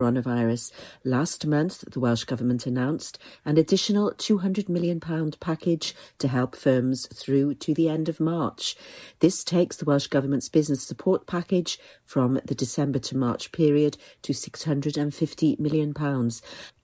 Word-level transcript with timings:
coronavirus. 0.00 0.70
Last 1.02 1.44
month, 1.44 1.82
the 1.90 1.98
Welsh 1.98 2.22
Government 2.22 2.66
announced 2.66 3.18
an 3.44 3.58
additional 3.58 4.12
£200 4.12 4.68
million 4.68 5.00
package 5.40 5.92
to 6.20 6.28
help 6.28 6.54
firms 6.54 7.08
through 7.12 7.54
to 7.54 7.74
the 7.74 7.88
end 7.88 8.08
of 8.08 8.20
March. 8.20 8.76
This 9.18 9.42
takes 9.42 9.76
the 9.76 9.84
Welsh 9.84 10.06
Government's 10.06 10.48
business 10.48 10.84
support 10.84 11.26
package 11.26 11.80
from 12.04 12.38
the 12.44 12.54
December 12.54 13.00
to 13.00 13.16
March 13.16 13.50
period 13.50 13.96
to 14.22 14.32
£650 14.32 15.58
million. 15.58 15.92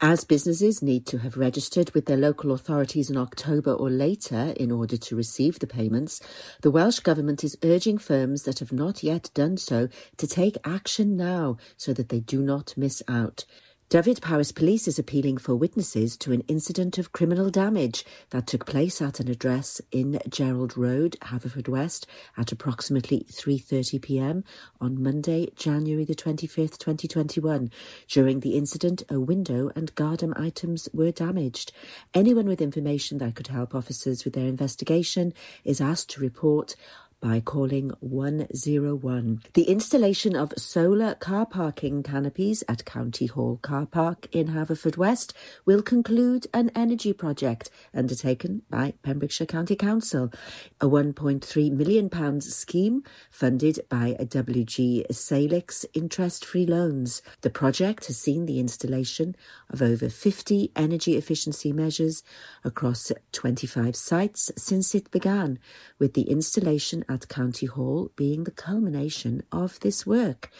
As 0.00 0.24
businesses 0.24 0.82
need 0.82 1.06
to 1.06 1.18
have 1.18 1.36
registered 1.36 1.92
with 1.94 2.06
their 2.06 2.16
local 2.16 2.50
authorities 2.50 3.10
in 3.10 3.16
October 3.16 3.74
or 3.74 3.90
later 3.90 4.54
in 4.56 4.72
order 4.72 4.96
to 4.96 5.14
receive 5.14 5.60
the 5.60 5.68
payments, 5.68 6.20
the 6.62 6.70
Welsh 6.70 6.98
Government 6.98 7.44
is 7.44 7.56
urging 7.62 7.96
firms 7.96 8.42
that 8.42 8.58
have 8.58 8.72
not 8.72 9.04
yet 9.04 9.30
done 9.34 9.56
so 9.56 9.88
to 10.16 10.26
take 10.26 10.58
action 10.64 11.16
now 11.16 11.58
so 11.76 11.92
that 11.92 12.08
they 12.08 12.18
do 12.18 12.42
not 12.42 12.76
miss 12.76 13.03
out. 13.08 13.44
Dyfed-Powys 13.90 14.50
Police 14.50 14.88
is 14.88 14.98
appealing 14.98 15.36
for 15.36 15.54
witnesses 15.54 16.16
to 16.16 16.32
an 16.32 16.40
incident 16.48 16.98
of 16.98 17.12
criminal 17.12 17.48
damage 17.48 18.04
that 18.30 18.46
took 18.46 18.66
place 18.66 19.00
at 19.00 19.20
an 19.20 19.28
address 19.28 19.80
in 19.92 20.18
Gerald 20.28 20.76
Road, 20.76 21.16
Haverfordwest, 21.22 22.06
at 22.36 22.50
approximately 22.50 23.24
3:30 23.30 24.02
p.m. 24.02 24.42
on 24.80 25.00
Monday, 25.00 25.48
January 25.54 26.04
the 26.04 26.16
25th, 26.16 26.78
2021. 26.78 27.70
During 28.08 28.40
the 28.40 28.56
incident, 28.56 29.04
a 29.08 29.20
window 29.20 29.70
and 29.76 29.94
garden 29.94 30.32
items 30.34 30.88
were 30.92 31.12
damaged. 31.12 31.70
Anyone 32.14 32.46
with 32.46 32.62
information 32.62 33.18
that 33.18 33.36
could 33.36 33.48
help 33.48 33.76
officers 33.76 34.24
with 34.24 34.34
their 34.34 34.48
investigation 34.48 35.32
is 35.62 35.80
asked 35.80 36.10
to 36.10 36.20
report 36.20 36.74
by 37.20 37.40
calling 37.40 37.90
101. 38.00 39.40
The 39.54 39.62
installation 39.62 40.36
of 40.36 40.52
solar 40.56 41.14
car 41.14 41.46
parking 41.46 42.02
canopies 42.02 42.62
at 42.68 42.84
County 42.84 43.26
Hall 43.26 43.58
Car 43.62 43.86
Park 43.86 44.28
in 44.32 44.48
Haverfordwest 44.48 45.32
will 45.64 45.82
conclude 45.82 46.46
an 46.52 46.70
energy 46.74 47.12
project 47.12 47.70
undertaken 47.94 48.62
by 48.68 48.94
Pembrokeshire 49.02 49.46
County 49.46 49.76
Council, 49.76 50.32
a 50.80 50.86
£1.3 50.86 51.72
million 51.72 52.40
scheme 52.40 53.02
funded 53.30 53.80
by 53.88 54.16
a 54.18 54.26
WG 54.26 55.12
Salix 55.14 55.86
interest-free 55.94 56.66
loans. 56.66 57.22
The 57.40 57.50
project 57.50 58.06
has 58.06 58.18
seen 58.18 58.46
the 58.46 58.60
installation 58.60 59.34
of 59.70 59.80
over 59.80 60.08
50 60.08 60.72
energy 60.76 61.16
efficiency 61.16 61.72
measures 61.72 62.22
across 62.64 63.10
25 63.32 63.96
sites 63.96 64.50
since 64.56 64.94
it 64.94 65.10
began, 65.10 65.58
with 65.98 66.14
the 66.14 66.22
installation 66.22 67.04
at 67.14 67.28
County 67.28 67.66
Hall 67.66 68.10
being 68.16 68.44
the 68.44 68.50
culmination 68.50 69.42
of 69.50 69.80
this 69.80 70.04
work. 70.04 70.50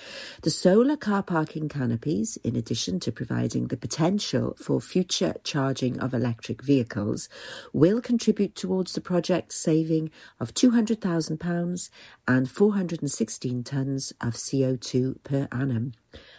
The 0.43 0.51
solar 0.51 0.97
car 0.97 1.23
parking 1.23 1.69
canopies, 1.69 2.39
in 2.45 2.57
addition 2.57 3.01
to 3.01 3.13
providing 3.13 3.67
the 3.67 3.77
potential 3.77 4.57
for 4.59 4.81
future 4.81 5.35
charging 5.45 5.99
of 5.99 6.15
electric 6.15 6.63
vehicles, 6.63 7.29
will 7.73 8.01
contribute 8.01 8.55
towards 8.55 8.93
the 8.93 9.01
project 9.01 9.53
saving 9.53 10.11
of 10.39 10.55
£200,000 10.55 11.91
and 12.29 12.51
416 12.51 13.65
tonnes 13.65 14.13
of 14.21 14.35
CO2 14.35 15.23
per 15.25 15.49
annum. 15.51 15.93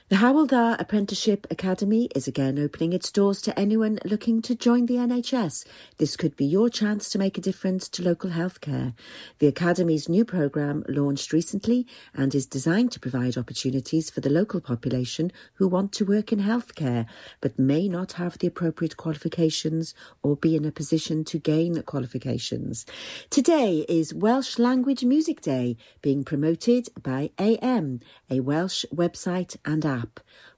The 0.08 0.17
Hywel 0.17 0.80
Apprenticeship 0.80 1.48
Academy 1.50 2.09
is 2.14 2.28
again 2.28 2.59
opening 2.59 2.94
its 2.94 3.11
doors 3.11 3.42
to 3.42 3.59
anyone 3.59 3.98
looking 4.06 4.39
to 4.44 4.53
join 4.53 4.86
the 4.86 4.98
NHS. 4.98 5.66
This 5.98 6.16
could 6.16 6.36
be 6.36 6.45
your 6.45 6.70
chance 6.70 7.09
to 7.09 7.17
make 7.17 7.39
a 7.39 7.42
difference 7.42 7.89
to 7.89 8.03
local 8.03 8.30
healthcare. 8.30 8.94
The 9.39 9.48
Academy's 9.48 10.08
new 10.08 10.23
programme 10.23 10.83
launched 10.88 11.33
recently 11.33 11.88
and 12.14 12.36
is 12.36 12.45
designed 12.45 12.92
to 12.92 13.00
provide 13.00 13.36
opportunities 13.36 14.11
for 14.11 14.22
the 14.22 14.30
local 14.30 14.61
population 14.61 15.31
who 15.56 15.67
want 15.67 15.92
to 15.94 16.06
work 16.06 16.31
in 16.31 16.38
healthcare 16.38 17.08
but 17.42 17.58
may 17.58 17.89
not 17.89 18.11
have 18.11 18.38
the 18.38 18.45
appropriate 18.45 18.98
qualifications 18.98 19.95
or 20.22 20.36
be 20.36 20.56
in 20.56 20.66
a 20.66 20.72
position 20.72 21.23
to 21.23 21.39
gain 21.39 21.81
qualifications. 21.81 22.86
Today 23.31 23.83
is 23.89 24.14
Welsh 24.14 24.60
Language 24.60 25.04
Music 25.04 25.42
Day 25.42 25.77
being 26.04 26.23
promoted 26.23 26.89
by 27.02 27.32
AM, 27.39 28.02
a 28.30 28.42
Welsh 28.42 28.86
website 28.94 29.58
and 29.65 29.83
app 29.83 29.95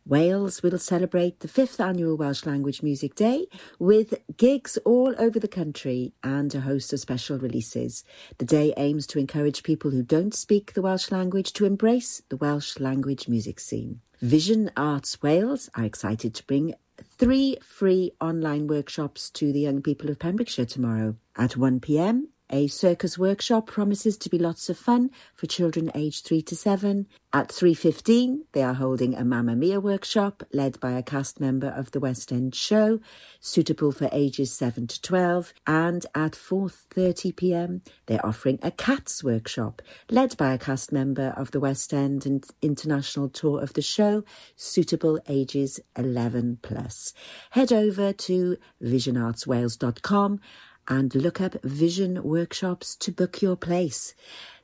Wales 0.05 0.63
will 0.63 0.77
celebrate 0.77 1.41
the 1.41 1.47
fifth 1.47 1.79
annual 1.81 2.15
Welsh 2.15 2.45
Language 2.45 2.81
Music 2.81 3.13
Day 3.13 3.47
with 3.77 4.13
gigs 4.37 4.77
all 4.85 5.13
over 5.19 5.39
the 5.39 5.47
country 5.47 6.13
and 6.23 6.53
a 6.55 6.61
host 6.61 6.93
of 6.93 6.99
special 6.99 7.37
releases. 7.37 8.05
The 8.37 8.45
day 8.45 8.73
aims 8.77 9.05
to 9.07 9.19
encourage 9.19 9.63
people 9.63 9.91
who 9.91 10.03
don't 10.03 10.33
speak 10.33 10.73
the 10.73 10.81
Welsh 10.81 11.11
language 11.11 11.51
to 11.53 11.65
embrace 11.65 12.21
the 12.29 12.37
Welsh 12.37 12.79
language 12.79 13.27
music 13.27 13.59
scene. 13.59 13.99
Vision 14.21 14.71
Arts 14.77 15.21
Wales 15.21 15.69
are 15.75 15.83
excited 15.83 16.33
to 16.35 16.45
bring 16.45 16.73
three 17.17 17.57
free 17.61 18.11
online 18.21 18.67
workshops 18.67 19.29
to 19.31 19.51
the 19.51 19.59
young 19.59 19.81
people 19.81 20.09
of 20.09 20.19
Pembrokeshire 20.19 20.65
tomorrow. 20.65 21.15
At 21.35 21.51
1pm, 21.51 22.23
a 22.49 22.67
circus 22.67 23.17
workshop 23.17 23.67
promises 23.67 24.17
to 24.17 24.29
be 24.29 24.39
lots 24.39 24.69
of 24.69 24.77
fun 24.77 25.11
for 25.33 25.47
children 25.47 25.91
aged 25.93 26.25
3 26.25 26.41
to 26.43 26.55
7. 26.55 27.07
At 27.33 27.49
3.15, 27.49 28.43
they 28.53 28.63
are 28.63 28.73
holding 28.73 29.13
a 29.13 29.25
Mamma 29.25 29.55
Mia 29.55 29.79
workshop 29.81 30.43
led 30.53 30.79
by 30.79 30.93
a 30.93 31.03
cast 31.03 31.39
member 31.39 31.67
of 31.67 31.91
the 31.91 31.99
West 31.99 32.31
End 32.31 32.55
show, 32.55 32.99
suitable 33.41 33.91
for 33.91 34.09
ages 34.11 34.51
7 34.53 34.87
to 34.87 35.01
12. 35.01 35.53
And 35.67 36.05
at 36.15 36.31
4.30pm, 36.31 37.81
they're 38.05 38.25
offering 38.25 38.59
a 38.61 38.71
Cats 38.71 39.23
workshop 39.23 39.81
led 40.09 40.37
by 40.37 40.53
a 40.53 40.57
cast 40.57 40.91
member 40.91 41.33
of 41.35 41.51
the 41.51 41.59
West 41.59 41.93
End 41.93 42.25
and 42.25 42.45
international 42.61 43.27
tour 43.27 43.61
of 43.61 43.73
the 43.73 43.81
show, 43.81 44.23
suitable 44.55 45.19
ages 45.27 45.79
11 45.97 46.59
plus. 46.61 47.13
Head 47.51 47.73
over 47.73 48.13
to 48.13 48.57
visionartswales.com 48.81 50.39
and 50.87 51.13
look 51.15 51.41
up 51.41 51.55
Vision 51.63 52.23
Workshops 52.23 52.95
to 52.97 53.11
book 53.11 53.41
your 53.41 53.55
place. 53.55 54.13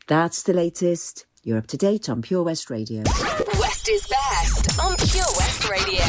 That's 0.07 0.43
the 0.43 0.53
latest. 0.53 1.25
You're 1.43 1.57
up 1.57 1.67
to 1.67 1.77
date 1.77 2.07
on 2.09 2.21
Pure 2.21 2.43
West 2.43 2.69
Radio. 2.69 3.03
West 3.59 3.89
is 3.89 4.07
best 4.07 4.79
on 4.79 4.95
Pure 4.95 5.25
West 5.37 5.69
Radio. 5.69 6.03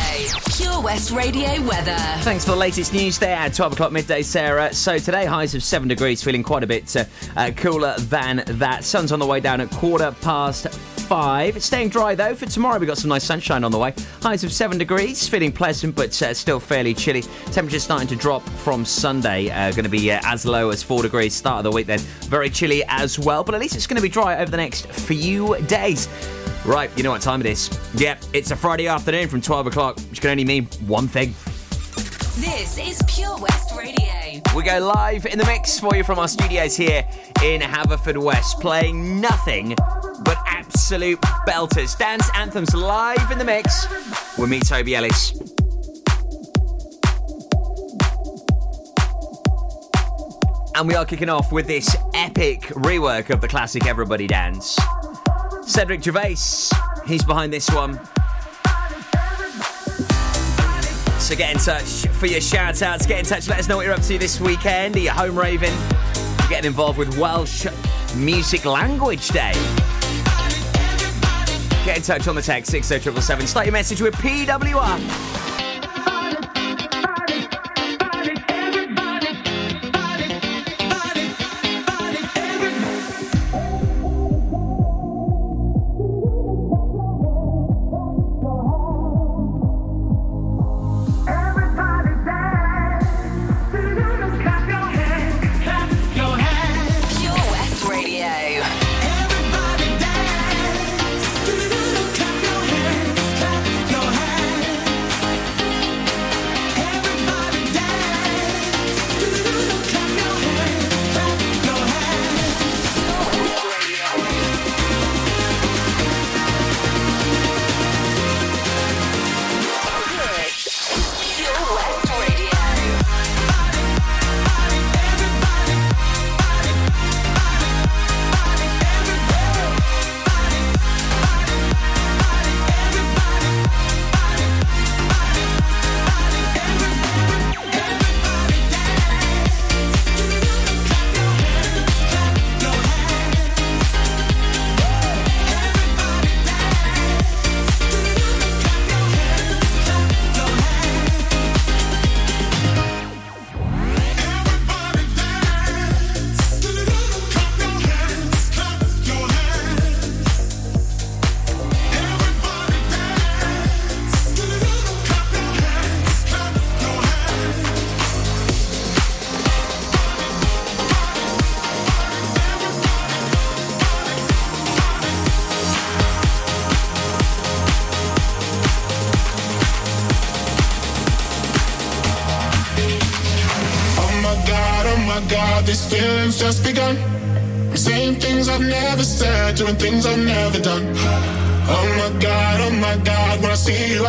Pure 0.57 0.81
West 0.83 1.11
Radio 1.11 1.61
weather. 1.67 1.97
Thanks 2.21 2.45
for 2.45 2.53
the 2.53 2.57
latest 2.57 2.93
news 2.93 3.19
there 3.19 3.37
at 3.37 3.53
12 3.55 3.73
o'clock 3.73 3.91
midday, 3.91 4.23
Sarah. 4.23 4.73
So 4.73 4.99
today, 4.99 5.25
highs 5.25 5.57
of 5.57 5.63
7 5.63 5.89
degrees, 5.89 6.23
feeling 6.23 6.45
quite 6.45 6.63
a 6.63 6.69
bit 6.69 6.95
uh, 6.95 7.05
uh, 7.37 7.51
cooler 7.57 7.97
than 7.99 8.45
that. 8.47 8.85
Sun's 8.85 9.11
on 9.11 9.19
the 9.19 9.27
way 9.27 9.41
down 9.41 9.61
at 9.61 9.71
quarter 9.71 10.13
past 10.21 10.69
five. 11.05 11.57
It's 11.57 11.67
staying 11.67 11.91
dry 11.91 12.15
though. 12.15 12.35
For 12.35 12.47
tomorrow, 12.47 12.79
we've 12.79 12.89
got 12.89 12.99
some 12.99 13.11
nice 13.11 13.25
sunshine 13.25 13.63
on 13.63 13.71
the 13.71 13.79
way. 13.79 13.95
Highs 14.23 14.43
of 14.43 14.53
seven 14.53 14.79
degrees, 14.79 15.29
feeling 15.29 15.53
pleasant, 15.53 15.95
but 15.95 16.21
uh, 16.23 16.33
still 16.33 16.59
fairly 16.59 16.95
chilly. 16.95 17.23
Temperatures 17.53 17.85
starting 17.85 18.09
to 18.09 18.17
drop 18.17 18.43
from 18.43 18.85
Sunday. 18.85 19.51
Uh, 19.51 19.71
going 19.71 19.85
to 19.85 19.91
be 19.91 20.11
uh, 20.11 20.21
as 20.25 20.47
low 20.47 20.71
as 20.71 20.83
four 20.83 21.03
degrees. 21.03 21.35
Start 21.35 21.59
of 21.59 21.65
the 21.65 21.77
week 21.77 21.87
then. 21.87 21.99
Very 22.29 22.49
chilly 22.49 22.83
as 22.89 23.19
well, 23.19 23.45
but 23.45 23.55
at 23.55 23.61
least 23.61 23.77
it's 23.77 23.87
going 23.87 23.97
to 23.97 24.03
be 24.03 24.09
dry 24.09 24.39
over 24.39 24.51
the 24.51 24.57
next 24.57 24.87
few 24.87 25.61
days. 25.67 26.09
Right, 26.65 26.91
you 26.97 27.03
know 27.03 27.11
what 27.11 27.21
time 27.21 27.41
it 27.41 27.47
is. 27.47 27.71
Yep, 27.95 28.25
it's 28.33 28.51
a 28.51 28.57
Friday 28.57 28.89
afternoon 28.89 29.29
from 29.29 29.43
12 29.43 29.67
o'clock, 29.67 29.99
which 30.09 30.23
can 30.23 30.31
only 30.31 30.45
mean 30.45 30.65
one 30.87 31.07
thing. 31.07 31.35
This 32.41 32.79
is 32.79 33.03
Pure 33.07 33.39
West 33.39 33.77
Radio. 33.77 34.41
We 34.57 34.63
go 34.63 34.79
live 34.79 35.27
in 35.27 35.39
the 35.39 35.45
mix 35.45 35.79
for 35.79 35.95
you 35.95 36.03
from 36.03 36.19
our 36.19 36.29
studios 36.29 36.77
here 36.77 37.07
in 37.43 37.61
Haverfordwest, 37.61 38.61
playing 38.61 39.21
nothing 39.21 39.77
absolute 40.85 41.19
belters. 41.49 41.97
Dance 41.97 42.29
anthems 42.35 42.75
live 42.75 43.31
in 43.31 43.39
the 43.39 43.45
mix 43.45 43.87
with 44.37 44.51
me, 44.51 44.61
Toby 44.61 44.95
Ellis. 44.95 45.33
And 50.77 50.87
we 50.87 50.95
are 50.95 51.07
kicking 51.07 51.31
off 51.31 51.53
with 51.53 51.67
this 51.67 51.97
epic 52.13 52.61
rework 52.75 53.31
of 53.31 53.41
the 53.41 53.49
classic 53.49 53.87
Everybody 53.87 54.27
Dance. 54.27 54.79
Cedric 55.63 56.03
Gervais, 56.03 56.37
he's 57.07 57.25
behind 57.25 57.51
this 57.51 57.71
one. 57.71 57.99
So 61.19 61.35
get 61.35 61.51
in 61.55 61.59
touch 61.61 62.07
for 62.09 62.27
your 62.27 62.43
shout 62.43 62.83
outs. 62.83 63.07
Get 63.07 63.21
in 63.21 63.25
touch, 63.25 63.49
let 63.49 63.59
us 63.59 63.69
know 63.69 63.77
what 63.77 63.87
you're 63.87 63.95
up 63.95 64.03
to 64.03 64.19
this 64.19 64.39
weekend. 64.39 64.97
Are 64.97 64.99
you 64.99 65.11
home 65.13 65.39
raving? 65.39 65.73
Getting 66.51 66.67
involved 66.67 66.99
with 66.99 67.17
Welsh 67.17 67.67
Music 68.17 68.67
Language 68.67 69.29
Day. 69.29 69.55
Get 71.85 71.99
in 71.99 72.03
touch 72.03 72.29
on 72.29 72.35
the 72.35 72.41
text 72.41 72.71
60777. 72.71 73.47
Start 73.47 73.67
your 73.67 73.73
message 73.75 74.01
with 74.01 74.15
PWR. 74.15 75.44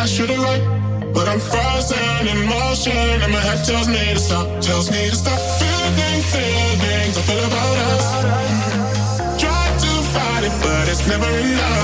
I 0.06 0.08
should've 0.08 0.38
run, 0.38 1.14
but 1.14 1.28
I'm 1.28 1.40
frozen 1.40 2.28
in 2.28 2.46
motion, 2.46 2.94
and 2.94 3.32
my 3.34 3.40
head 3.40 3.66
tells 3.66 3.88
me 3.88 4.14
to 4.14 4.20
stop, 4.20 4.46
tells 4.62 4.92
me 4.92 5.10
to 5.10 5.16
stop 5.16 5.40
feeling 5.58 6.22
feelings 6.22 7.18
I 7.18 7.22
feel 7.22 7.44
about 7.44 7.78
us. 7.90 9.42
Try 9.42 9.66
to 9.84 9.92
fight 10.14 10.44
it, 10.44 10.54
but 10.62 10.88
it's 10.90 11.08
never 11.08 11.26
enough. 11.26 11.75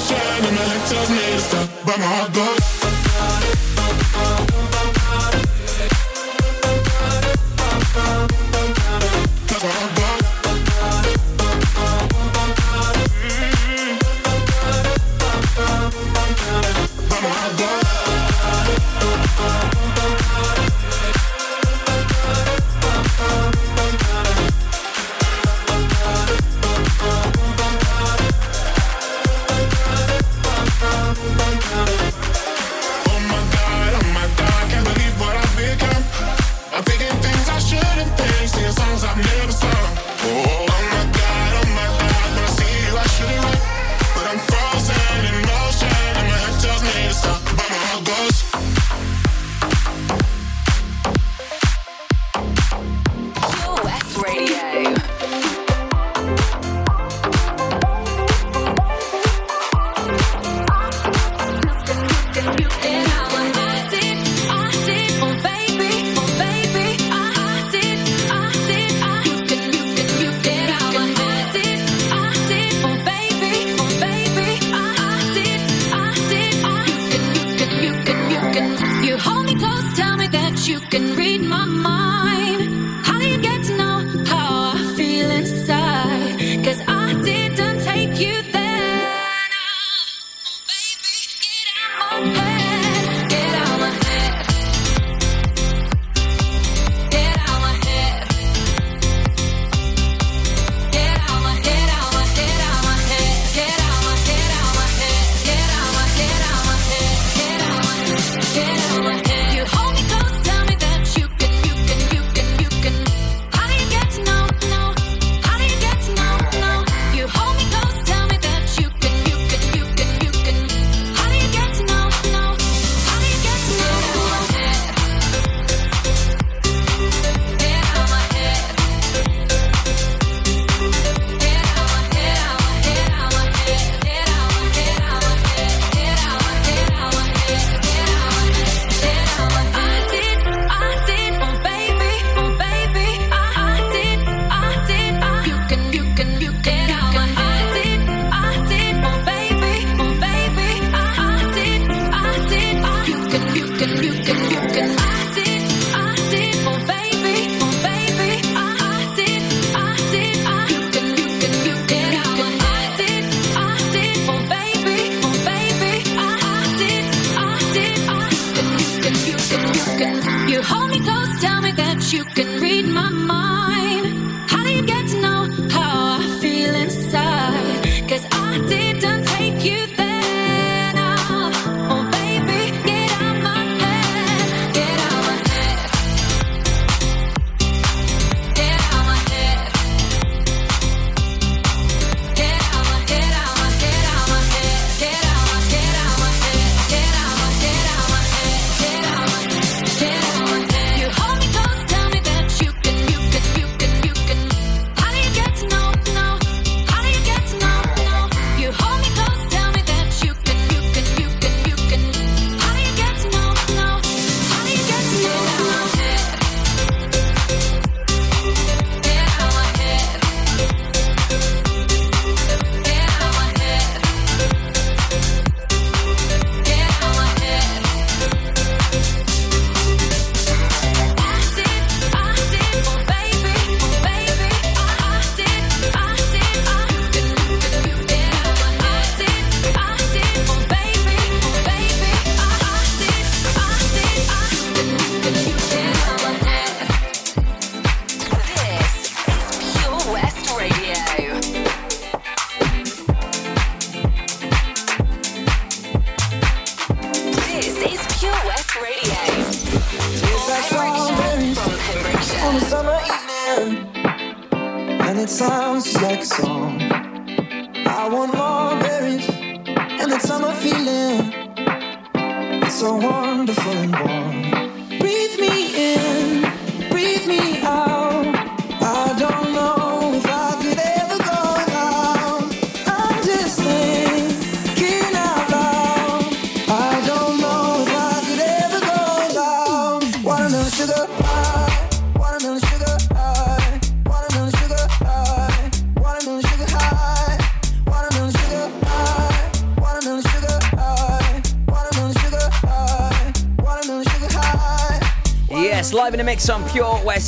was 0.00 0.12
and 0.12 0.56
my 0.56 0.62
head 0.62 0.88
tells 0.88 1.10
me 1.10 1.16
to 1.16 1.40
stop, 1.40 1.68
but 1.84 1.98
my 1.98 2.06
heart 2.06 2.34
goes. 2.34 2.79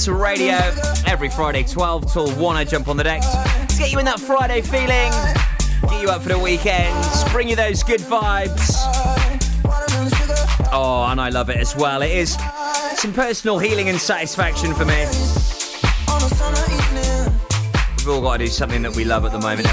Radio. 0.09 0.56
Every 1.06 1.28
Friday, 1.28 1.62
12 1.62 2.12
till 2.12 2.30
1, 2.32 2.56
I 2.56 2.64
jump 2.64 2.88
on 2.88 2.97
the 2.97 3.04
decks 3.04 3.30
to 3.30 3.78
get 3.78 3.92
you 3.92 3.99
in 3.99 4.04
that 4.04 4.18
Friday 4.18 4.61
feeling, 4.61 5.12
get 5.88 6.02
you 6.02 6.09
up 6.09 6.23
for 6.23 6.30
the 6.30 6.38
weekend, 6.38 6.92
bring 7.30 7.49
you 7.49 7.54
those 7.54 7.82
good 7.82 8.00
vibes. 8.00 8.73
Oh, 10.73 11.06
and 11.09 11.21
I 11.21 11.28
love 11.28 11.50
it 11.50 11.59
as 11.59 11.76
well. 11.76 12.02
It 12.02 12.11
is 12.11 12.37
some 12.97 13.12
personal 13.12 13.59
healing 13.59 13.88
and 13.88 13.99
satisfaction 13.99 14.75
for 14.75 14.85
me. 14.85 15.06
We've 17.99 18.09
all 18.09 18.21
got 18.21 18.38
to 18.38 18.44
do 18.44 18.50
something 18.50 18.82
that 18.82 18.97
we 18.97 19.04
love 19.04 19.25
at 19.25 19.32
the 19.32 19.38
moment. 19.38 19.68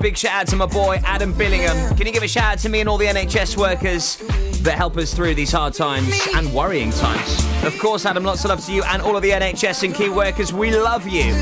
Big 0.00 0.16
shout 0.16 0.32
out 0.32 0.46
to 0.48 0.56
my 0.56 0.66
boy 0.66 1.00
Adam 1.04 1.34
Billingham. 1.34 1.96
Can 1.96 2.06
you 2.06 2.12
give 2.12 2.22
a 2.22 2.28
shout 2.28 2.52
out 2.52 2.58
to 2.60 2.68
me 2.68 2.80
and 2.80 2.88
all 2.88 2.98
the 2.98 3.06
NHS 3.06 3.56
workers 3.56 4.16
that 4.64 4.76
help 4.76 4.96
us 4.96 5.14
through 5.14 5.34
these 5.34 5.52
hard 5.52 5.74
times 5.74 6.18
and 6.34 6.52
worrying 6.52 6.90
times? 6.90 7.44
Of 7.64 7.78
course, 7.78 8.04
Adam, 8.06 8.24
lots 8.24 8.44
of 8.44 8.50
love 8.50 8.64
to 8.66 8.72
you 8.72 8.82
and 8.84 9.00
all 9.00 9.16
of 9.16 9.22
the 9.22 9.30
NHS 9.30 9.84
and 9.84 9.94
key 9.94 10.08
workers. 10.08 10.52
We 10.52 10.74
love 10.76 11.06
you. 11.06 11.34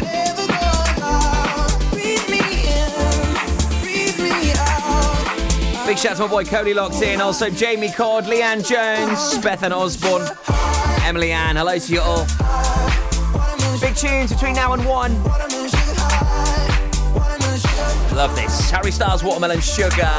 Big 5.86 5.98
shout 5.98 6.12
out 6.12 6.16
to 6.16 6.22
my 6.22 6.28
boy 6.28 6.44
Cody 6.44 6.74
locked 6.74 7.02
in. 7.02 7.20
Also, 7.20 7.50
Jamie 7.50 7.90
Cord, 7.92 8.24
Leanne 8.24 8.66
Jones, 8.66 9.38
Bethan 9.44 9.72
Osborne, 9.72 10.26
Emily 11.04 11.32
Ann. 11.32 11.56
Hello 11.56 11.78
to 11.78 11.92
you 11.92 12.00
all. 12.00 12.26
Big 13.80 13.96
tunes 13.96 14.32
between 14.32 14.54
now 14.54 14.72
and 14.72 14.84
one. 14.86 15.22
Love 18.14 18.34
this. 18.36 18.70
Harry 18.70 18.90
Styles, 18.90 19.22
Watermelon 19.22 19.60
Sugar. 19.60 20.10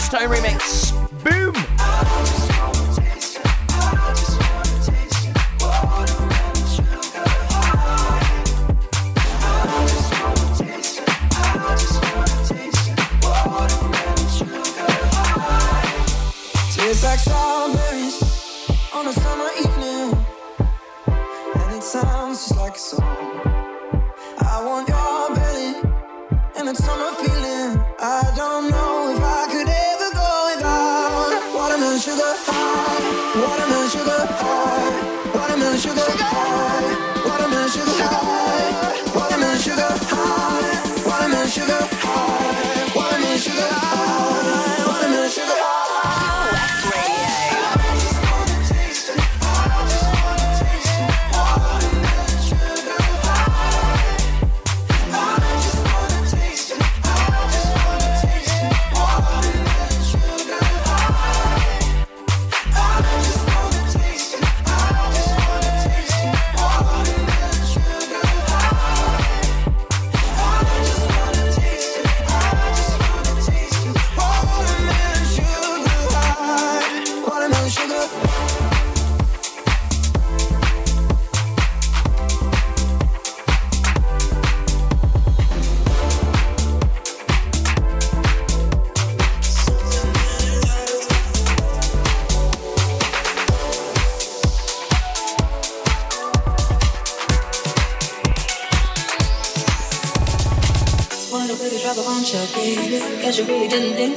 Ashtone 0.00 0.28
remix. 0.28 1.39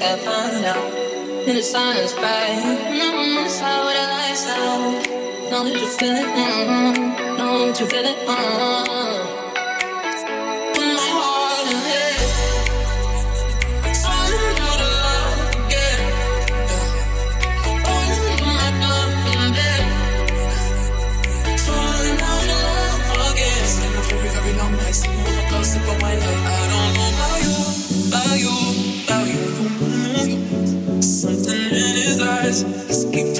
I'd 0.05 0.19
find 0.19 0.65
out. 0.65 1.47
In 1.47 1.55
the 1.55 1.63
silence. 1.63 2.13
Mm-hmm, 2.13 3.47
out. 4.47 5.49
Know 5.49 5.63
that 5.63 5.73
you 5.73 5.87
feel 5.87 6.15
it, 6.15 6.25
mm-hmm. 6.25 7.37
Know 7.37 7.67
that 7.67 7.79
you 7.79 7.85
feel 7.85 8.05
it, 8.05 8.17
mm-hmm. 8.27 8.92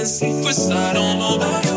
Secrets. 0.05 0.69
I 0.69 0.93
don't 0.93 1.72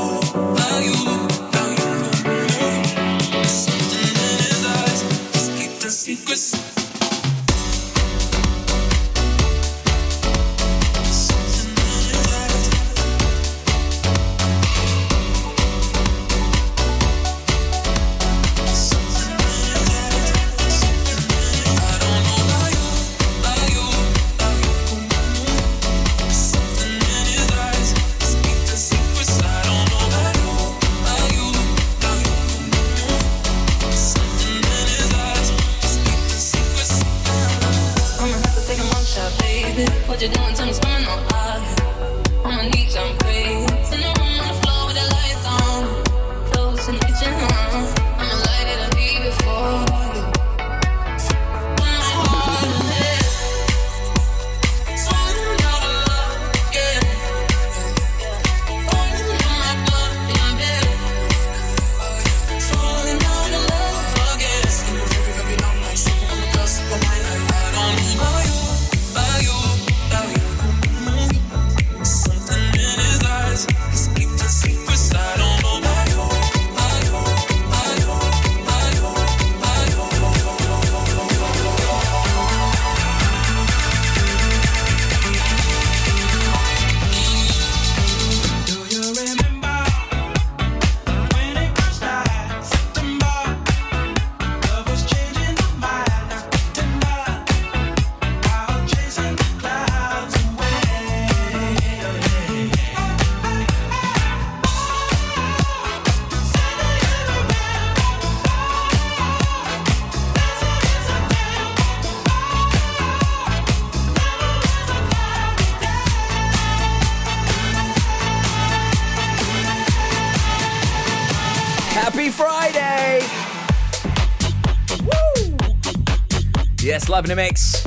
in 127.27 127.37
the 127.37 127.43
mix 127.43 127.85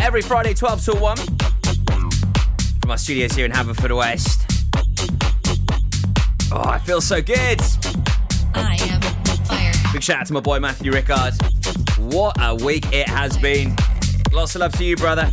every 0.00 0.22
Friday, 0.22 0.54
12 0.54 0.84
till 0.84 1.00
1, 1.00 1.16
from 2.80 2.90
our 2.90 2.96
studios 2.96 3.32
here 3.32 3.44
in 3.44 3.50
Haverfordwest. 3.50 4.44
Oh, 6.52 6.62
I 6.62 6.78
feel 6.78 7.00
so 7.00 7.20
good. 7.20 7.60
I 8.54 8.76
am 8.82 9.00
fire. 9.46 9.72
Big 9.92 10.02
shout 10.02 10.20
out 10.20 10.26
to 10.28 10.32
my 10.32 10.38
boy 10.38 10.60
Matthew 10.60 10.92
Rickard. 10.92 11.34
What 11.98 12.36
a 12.40 12.54
week 12.54 12.84
it 12.92 13.08
has 13.08 13.36
been. 13.38 13.74
Lots 14.32 14.54
of 14.54 14.60
love 14.60 14.72
to 14.74 14.84
you, 14.84 14.94
brother. 14.94 15.28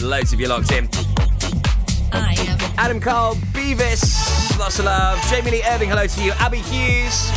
Loads 0.00 0.32
of 0.32 0.40
you 0.40 0.48
locked 0.48 0.72
in. 0.72 0.88
I 2.12 2.34
am 2.38 2.58
Adam 2.78 3.00
Carl 3.00 3.34
Beavis 3.52 4.31
lots 4.62 4.78
of 4.78 4.84
love. 4.84 5.20
Jamie 5.28 5.50
Lee 5.50 5.62
Irving, 5.64 5.88
hello 5.88 6.06
to 6.06 6.22
you. 6.22 6.30
Abby 6.38 6.58
Hughes, 6.58 7.32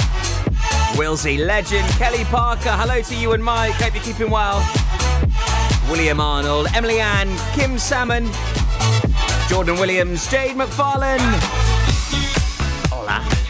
Wilsey 0.96 1.44
Legend, 1.44 1.84
Kelly 1.94 2.24
Parker, 2.26 2.70
hello 2.70 3.02
to 3.02 3.16
you 3.16 3.32
and 3.32 3.44
Mike. 3.44 3.74
Hope 3.74 3.96
you're 3.96 4.04
keeping 4.04 4.30
well. 4.30 4.62
William 5.90 6.20
Arnold, 6.20 6.68
Emily 6.76 7.00
Ann, 7.00 7.36
Kim 7.54 7.80
Salmon, 7.80 8.30
Jordan 9.50 9.74
Williams, 9.80 10.30
Jade 10.30 10.56
McFarlane. 10.56 11.18
Hola. 12.92 13.45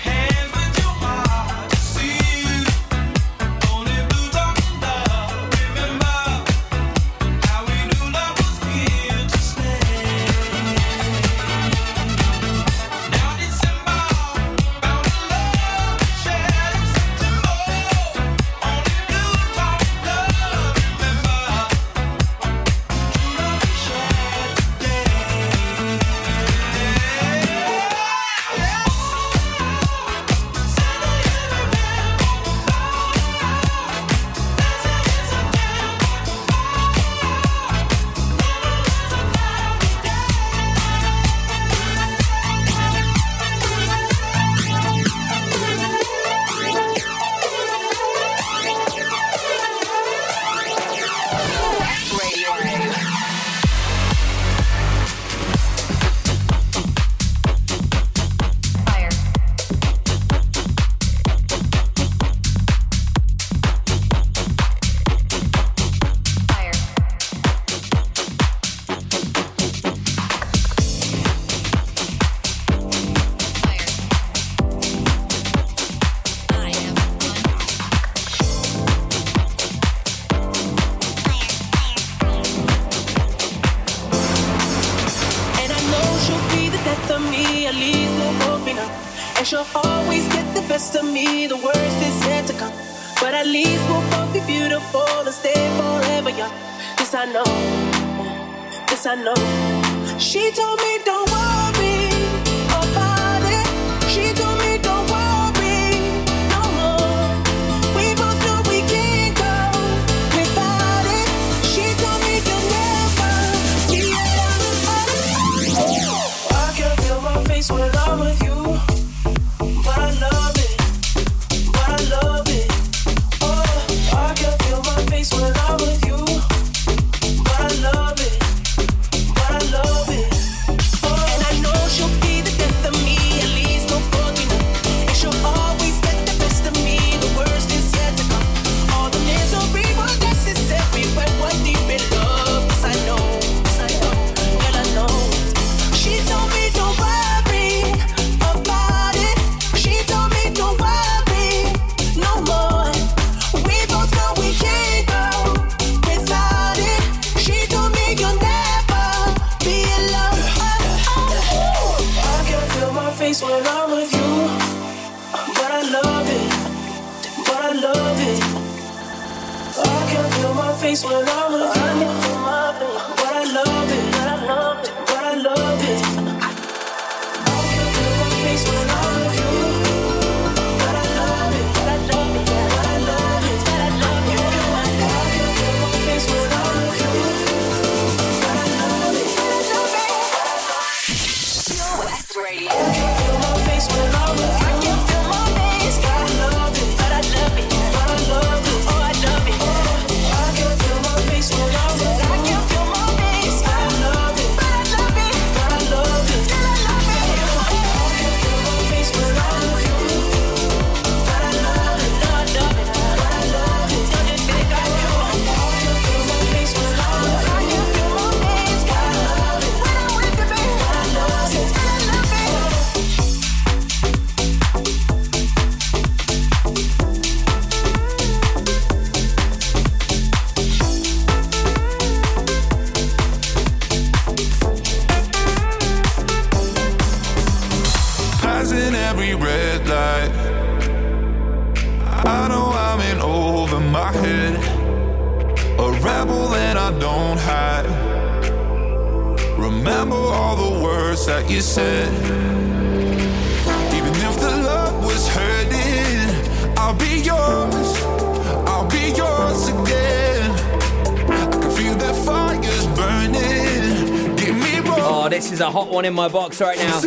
my 266.15 266.30
box 266.30 266.62
right 266.62 266.78
now. 266.78 266.99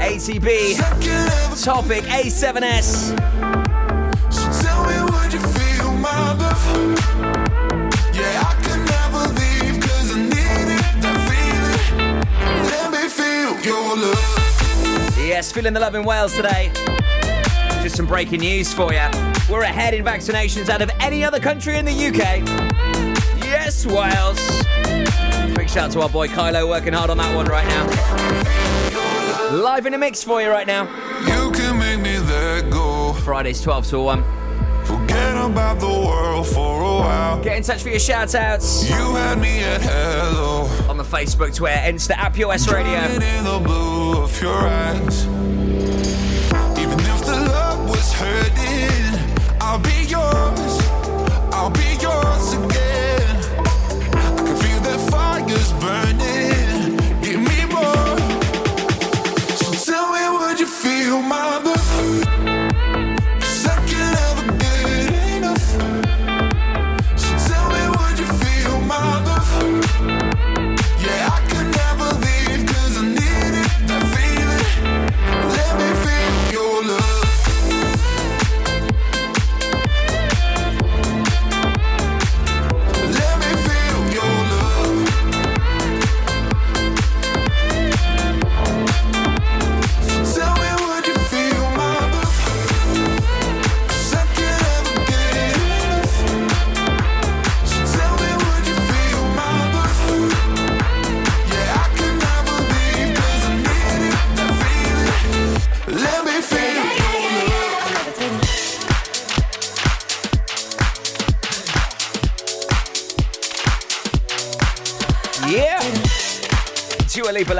ATB, 0.00 0.76
Topic 1.64 2.04
A7S. 2.04 3.10
Yes, 15.18 15.50
feeling 15.50 15.72
the 15.72 15.80
love 15.80 15.96
in 15.96 16.04
Wales 16.04 16.34
today. 16.36 16.70
Just 17.82 17.96
some 17.96 18.06
breaking 18.06 18.40
news 18.40 18.72
for 18.72 18.92
you. 18.92 19.08
We're 19.50 19.62
ahead 19.62 19.94
in 19.94 20.04
vaccinations 20.04 20.68
out 20.68 20.80
of 20.80 20.90
any 21.00 21.24
other 21.24 21.40
country 21.40 21.76
in 21.76 21.84
the 21.84 21.92
UK. 21.92 22.46
Yes, 23.42 23.84
Wales. 23.84 24.63
Shout 25.74 25.86
out 25.86 25.90
to 25.90 26.02
our 26.02 26.08
boy 26.08 26.28
Kylo 26.28 26.68
working 26.68 26.92
hard 26.92 27.10
on 27.10 27.16
that 27.16 27.34
one 27.34 27.46
right 27.46 27.66
now. 27.66 27.84
Live 29.50 29.86
in 29.86 29.94
a 29.94 29.98
mix 29.98 30.22
for 30.22 30.40
you 30.40 30.48
right 30.48 30.68
now. 30.68 30.84
You 31.22 31.50
can 31.50 31.76
make 31.80 31.98
me 31.98 32.16
let 32.16 32.70
go. 32.70 33.12
Fridays 33.24 33.60
12 33.60 33.88
to 33.88 33.98
1. 33.98 34.22
Forget 34.84 35.36
about 35.36 35.80
the 35.80 35.88
world 35.88 36.46
for 36.46 36.80
a 36.80 36.84
while. 36.84 37.42
Get 37.42 37.56
in 37.56 37.64
touch 37.64 37.82
for 37.82 37.88
your 37.88 37.98
shout 37.98 38.36
outs. 38.36 38.88
You 38.88 39.16
had 39.16 39.40
me 39.40 39.64
at 39.64 39.80
hello. 39.82 40.68
On 40.88 40.96
the 40.96 41.02
Facebook, 41.02 41.52
Twitter, 41.52 41.74
Insta, 41.74 42.12
app, 42.12 42.38
US 42.38 42.70
Radio. 42.70 43.00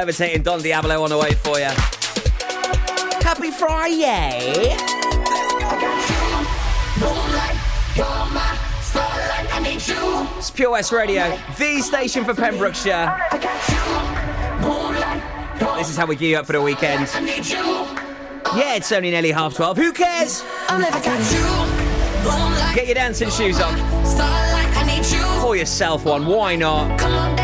levitating 0.04 0.42
Don 0.42 0.60
Diablo 0.60 1.02
on 1.02 1.08
the 1.08 1.16
way 1.16 1.32
for 1.32 1.58
you. 1.58 1.70
Happy 3.24 3.50
Friday! 3.50 4.76
It's 10.36 10.50
Pure 10.50 10.72
West 10.72 10.92
Radio, 10.92 11.38
the 11.56 11.80
station 11.80 12.22
for 12.22 12.34
Pembrokeshire. 12.34 13.16
This 15.78 15.88
is 15.88 15.96
how 15.96 16.04
we 16.04 16.16
gear 16.16 16.38
up 16.38 16.44
for 16.44 16.52
the 16.52 16.60
weekend. 16.60 17.08
Yeah, 18.54 18.74
it's 18.74 18.92
only 18.92 19.10
nearly 19.10 19.32
half 19.32 19.54
twelve. 19.54 19.78
Who 19.78 19.90
cares? 19.90 20.44
Get 22.74 22.86
your 22.86 22.94
dancing 22.94 23.30
shoes 23.30 23.58
on. 23.58 23.74
Pour 25.40 25.56
yourself 25.56 26.04
one, 26.04 26.26
why 26.26 26.56
not? 26.56 27.43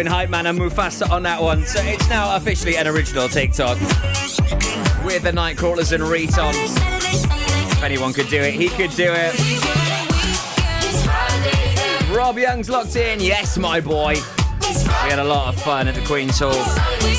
Robin 0.00 0.12
Hype 0.12 0.30
Man 0.30 0.46
and 0.46 0.58
Mufasa 0.58 1.10
on 1.10 1.24
that 1.24 1.42
one. 1.42 1.66
So 1.66 1.78
it's 1.82 2.08
now 2.08 2.34
officially 2.34 2.74
an 2.78 2.86
original 2.86 3.28
TikTok 3.28 3.78
with 5.04 5.24
the 5.24 5.30
Nightcrawlers 5.30 5.92
and 5.92 6.02
Riton. 6.02 6.54
If 6.54 7.82
anyone 7.82 8.14
could 8.14 8.30
do 8.30 8.40
it, 8.40 8.54
he 8.54 8.70
could 8.70 8.92
do 8.92 9.12
it. 9.14 9.34
Rob 12.16 12.38
Young's 12.38 12.70
locked 12.70 12.96
in. 12.96 13.20
Yes, 13.20 13.58
my 13.58 13.78
boy. 13.78 14.14
We 14.14 15.10
had 15.10 15.18
a 15.18 15.24
lot 15.24 15.54
of 15.54 15.60
fun 15.60 15.86
at 15.86 15.94
the 15.94 16.04
Queen's 16.06 16.38
Hall 16.38 16.56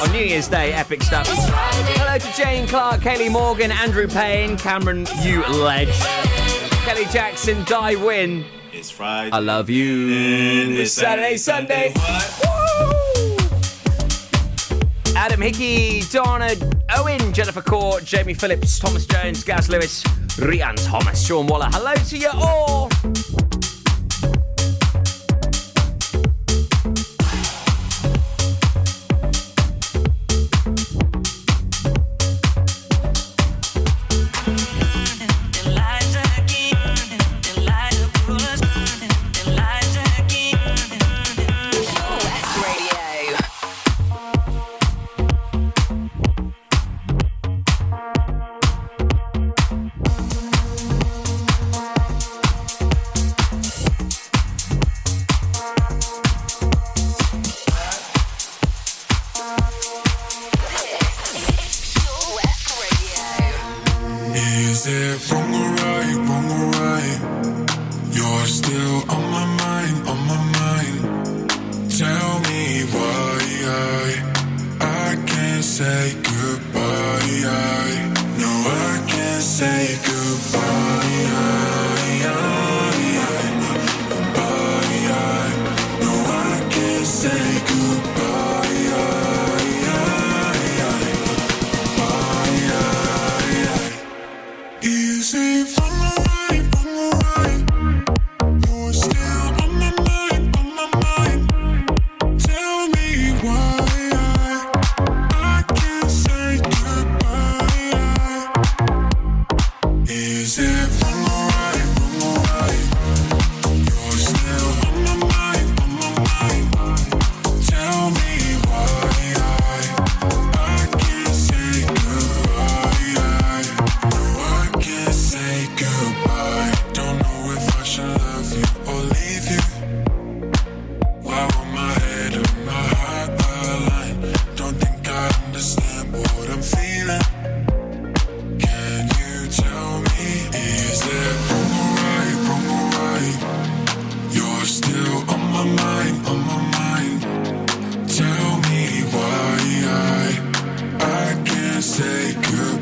on 0.02 0.12
New 0.12 0.24
Year's 0.24 0.48
Day. 0.48 0.74
Epic 0.74 1.04
stuff. 1.04 1.28
Hello 1.30 2.18
to 2.18 2.36
Jane 2.36 2.68
Clark, 2.68 3.02
Kaylee 3.02 3.32
Morgan, 3.32 3.72
Andrew 3.72 4.08
Payne, 4.08 4.58
Cameron, 4.58 5.06
you 5.22 5.46
ledge. 5.46 5.94
Kelly 6.84 7.06
Jackson, 7.12 7.64
Die 7.66 7.96
Win. 8.04 8.44
It's 8.74 8.90
Friday. 8.90 9.30
I 9.36 9.38
love 9.38 9.70
you. 9.70 10.08
It's 10.80 10.94
Saturday, 10.94 11.38
Sunday. 11.38 11.94
Sunday 11.94 12.41
Liam 15.42 15.56
Hickey, 15.56 16.02
Donna 16.12 16.52
Owen, 16.98 17.34
Jennifer 17.34 17.62
Court, 17.62 18.04
Jamie 18.06 18.34
Phillips, 18.34 18.78
Thomas 18.78 19.06
Jones, 19.08 19.44
Gaz 19.44 19.70
Lewis, 19.70 20.04
Rian 20.38 20.76
Thomas, 20.86 21.26
Sean 21.26 21.48
Waller. 21.48 21.68
Hello 21.72 21.94
to 21.96 22.18
you 22.18 22.30
all. 22.34 22.90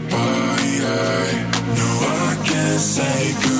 goodbye. 0.07 1.45
No, 1.75 1.89
I 2.31 2.41
can't 2.45 2.79
say 2.79 3.33
goodbye. 3.33 3.58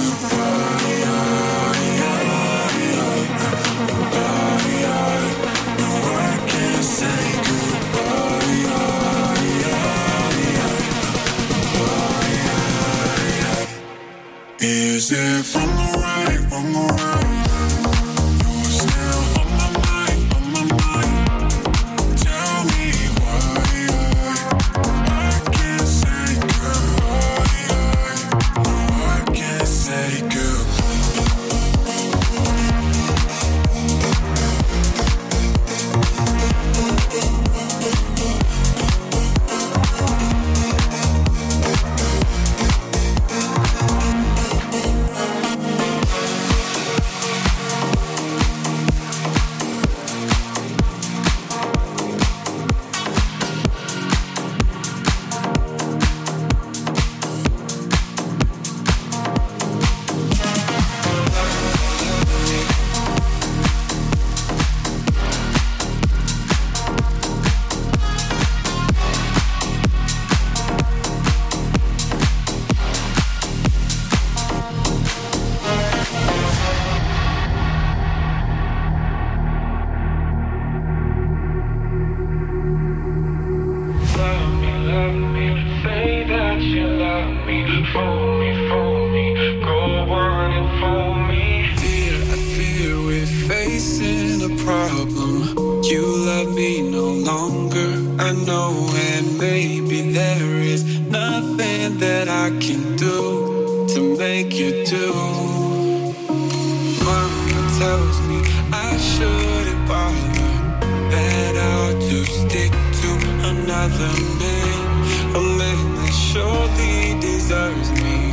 to 112.10 112.26
stick 112.26 112.72
to 112.72 113.12
another 113.50 114.12
man, 114.40 115.36
a 115.36 115.40
man 115.40 115.96
that 115.96 116.12
surely 116.12 117.20
deserves 117.20 117.92
me. 118.02 118.29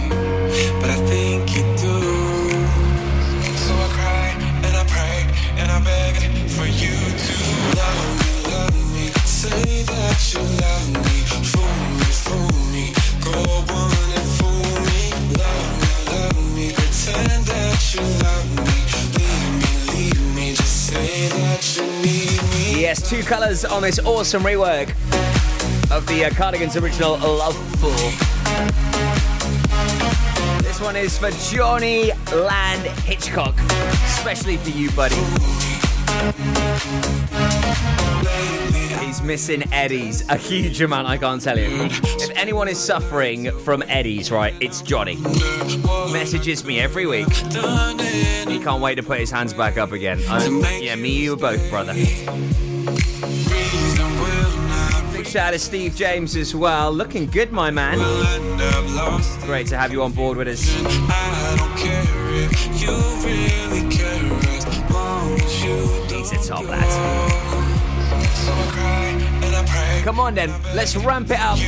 Yes, 22.98 23.10
two 23.10 23.22
colours 23.22 23.64
on 23.66 23.82
this 23.82 23.98
awesome 23.98 24.42
rework 24.42 24.88
of 25.90 26.06
the 26.06 26.24
uh, 26.24 26.30
Cardigans 26.30 26.76
original 26.76 27.18
Love 27.18 27.54
Fool. 27.76 27.90
This 30.62 30.80
one 30.80 30.96
is 30.96 31.18
for 31.18 31.30
Johnny 31.54 32.12
Land 32.32 32.86
Hitchcock, 33.00 33.54
especially 34.06 34.56
for 34.56 34.70
you, 34.70 34.90
buddy. 34.92 35.16
He's 39.04 39.20
missing 39.20 39.70
eddies, 39.72 40.26
a 40.30 40.36
huge 40.36 40.80
amount, 40.80 41.06
I 41.06 41.18
can't 41.18 41.42
tell 41.42 41.58
you. 41.58 41.88
If 41.90 42.30
anyone 42.34 42.68
is 42.68 42.78
suffering 42.78 43.50
from 43.58 43.82
eddies, 43.88 44.30
right, 44.30 44.54
it's 44.60 44.80
Johnny. 44.80 45.16
Messages 46.12 46.64
me 46.64 46.80
every 46.80 47.06
week. 47.06 47.30
He 47.30 48.58
can't 48.58 48.80
wait 48.80 48.94
to 48.94 49.02
put 49.02 49.20
his 49.20 49.30
hands 49.30 49.52
back 49.52 49.76
up 49.76 49.92
again. 49.92 50.18
I'm, 50.28 50.60
yeah, 50.80 50.94
me, 50.94 51.10
you 51.10 51.36
both, 51.36 51.68
brother 51.68 51.94
shout 55.36 55.48
out 55.48 55.52
to 55.52 55.58
Steve 55.58 55.94
James 55.94 56.34
as 56.34 56.54
well. 56.54 56.90
Looking 56.90 57.26
good, 57.26 57.52
my 57.52 57.70
man. 57.70 57.98
We'll 57.98 58.24
Great 59.44 59.66
to 59.66 59.76
have 59.76 59.92
you 59.92 60.02
on 60.02 60.12
board 60.12 60.38
with 60.38 60.48
us. 60.48 60.64
He's 66.10 66.32
a 66.32 66.48
top 66.48 66.64
lad. 66.64 66.88
Come 70.04 70.18
on 70.20 70.34
then, 70.34 70.54
let's 70.74 70.96
ramp 70.96 71.30
it 71.30 71.38
up. 71.38 71.58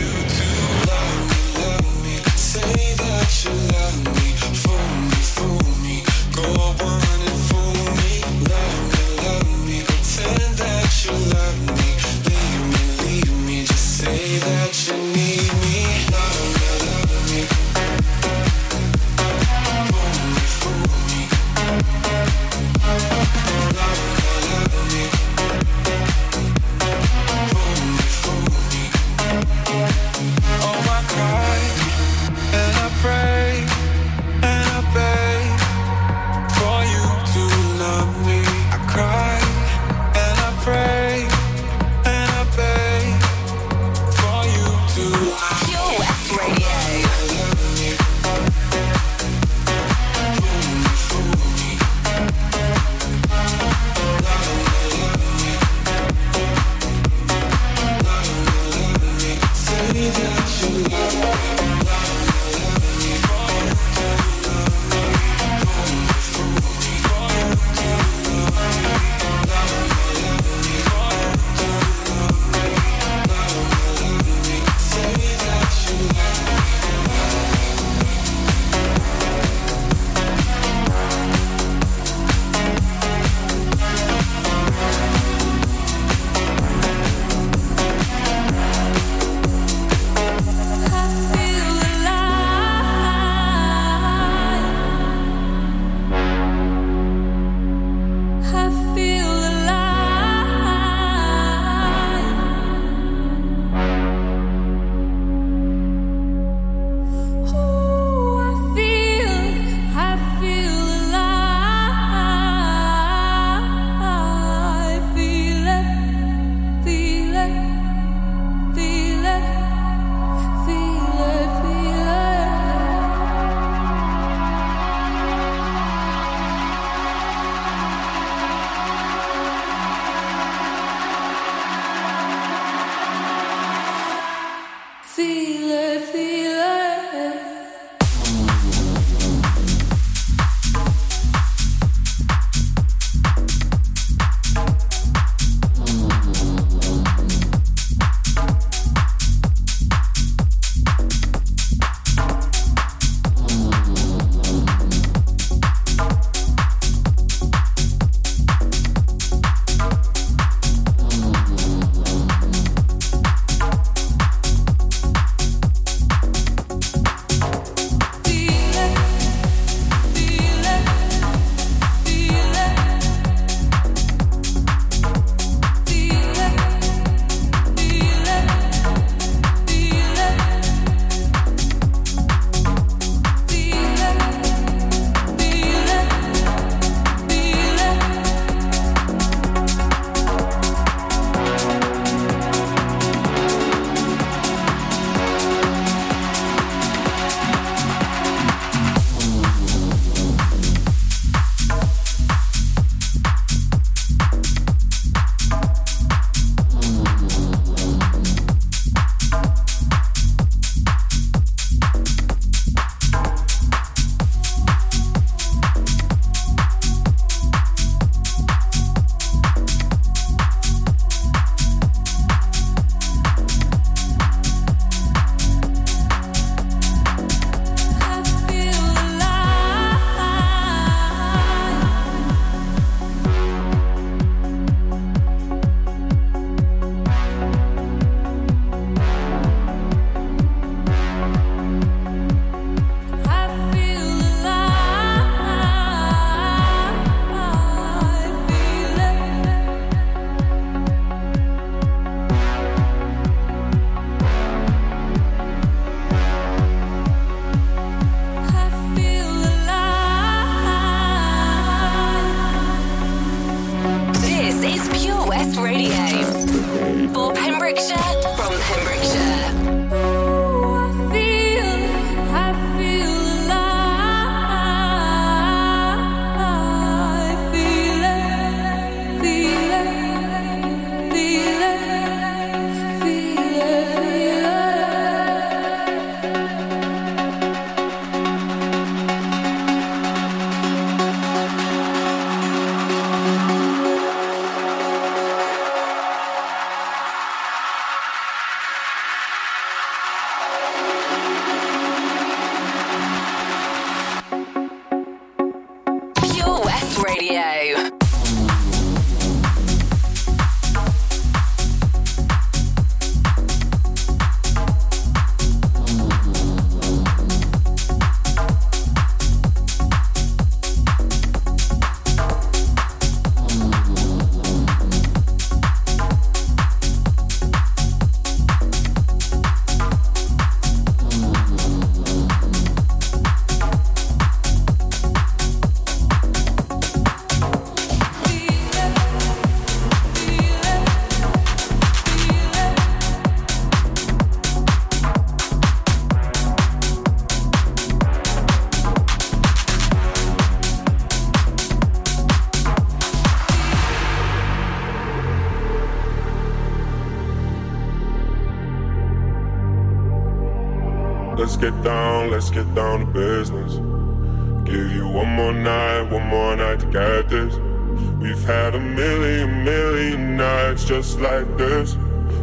Million, 368.95 369.64
million 369.64 370.36
nights 370.36 370.84
just 370.84 371.20
like 371.20 371.47
this. 371.57 371.97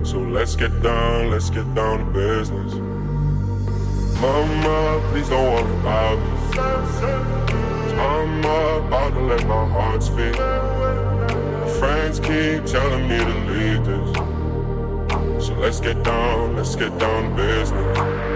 So 0.03 0.19
let's 0.19 0.55
get 0.55 0.81
down, 0.81 1.31
let's 1.31 1.49
get 1.49 1.73
down 1.73 1.99
to 1.99 2.05
business. 2.11 2.73
Mama, 4.19 5.01
please 5.11 5.29
don't 5.29 5.53
worry 5.53 5.79
about 5.79 6.17
me. 6.19 6.35
I'm 7.97 8.39
about 8.39 9.13
to 9.13 9.19
let 9.21 9.45
my 9.47 9.67
heart 9.67 10.03
speak. 10.03 10.35
Friends 11.79 12.19
keep 12.19 12.65
telling 12.65 13.07
me 13.07 13.17
to 13.17 13.35
leave 13.51 13.85
this. 13.85 15.47
So 15.47 15.53
let's 15.55 15.79
get 15.79 16.03
down, 16.03 16.55
let's 16.55 16.75
get 16.75 16.97
down 16.97 17.29
to 17.29 17.35
business. 17.35 18.34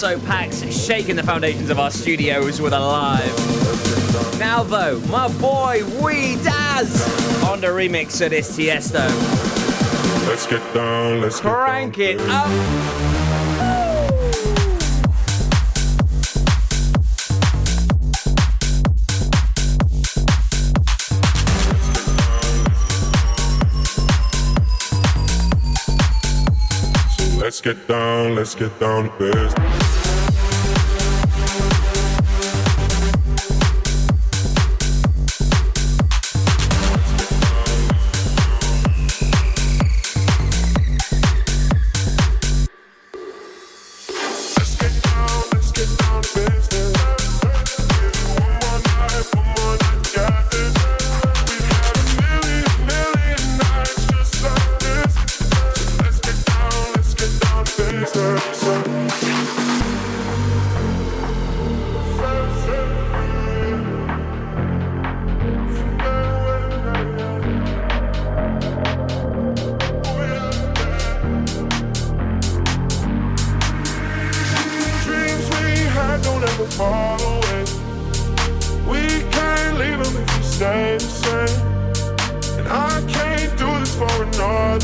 So 0.00 0.18
Pax 0.20 0.62
shaking 0.74 1.16
the 1.16 1.22
foundations 1.22 1.68
of 1.68 1.78
our 1.78 1.90
studios 1.90 2.58
with 2.58 2.72
a 2.72 2.80
live. 2.80 4.38
Now 4.38 4.62
though, 4.62 4.98
my 5.10 5.28
boy 5.28 5.84
Wee 6.02 6.36
Daz 6.42 7.44
on 7.44 7.60
the 7.60 7.66
remix 7.66 8.24
of 8.24 8.30
this 8.30 8.56
Tiesto. 8.56 9.06
Let's 10.26 10.46
get 10.46 10.62
down, 10.72 11.20
let's 11.20 11.38
get 11.38 11.52
Crank 11.52 11.98
it 11.98 12.18
up. 12.18 12.48
Let's 27.38 27.60
get 27.60 27.86
down, 27.86 28.34
let's 28.34 28.54
get 28.54 28.80
down 28.80 29.10
to 29.10 29.18
business. 29.18 29.79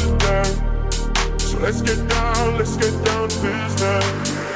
another 0.02 0.18
day. 0.18 1.38
So 1.38 1.58
let's 1.58 1.82
get 1.82 2.08
down, 2.08 2.58
let's 2.58 2.76
get 2.76 3.04
down 3.04 3.28
to 3.28 3.42
business. 3.42 4.55